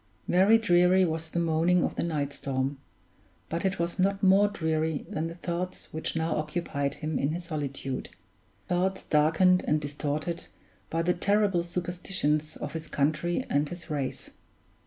Very 0.27 0.57
dreary 0.57 1.05
was 1.05 1.29
the 1.29 1.37
moaning 1.37 1.83
of 1.83 1.93
the 1.95 2.01
night 2.03 2.33
storm; 2.33 2.79
but 3.49 3.63
it 3.63 3.77
was 3.77 3.99
not 3.99 4.23
more 4.23 4.47
dreary 4.47 5.05
than 5.07 5.27
the 5.27 5.35
thoughts 5.35 5.93
which 5.93 6.15
now 6.15 6.35
occupied 6.37 6.95
him 6.95 7.19
in 7.19 7.29
his 7.33 7.43
solitude 7.43 8.09
thoughts 8.67 9.03
darkened 9.03 9.63
and 9.67 9.79
distorted 9.79 10.47
by 10.89 11.03
the 11.03 11.13
terrible 11.13 11.61
superstitions 11.61 12.57
of 12.57 12.73
his 12.73 12.87
country 12.87 13.45
and 13.47 13.69
his 13.69 13.91
race. 13.91 14.31